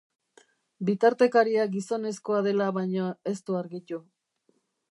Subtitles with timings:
[0.87, 4.01] Bitartekaria gizonezkoa dela baino ez du argitu.